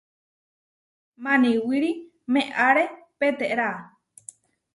Maniwíri 1.23 1.91
meʼáre 2.33 2.83
peterá. 3.19 3.67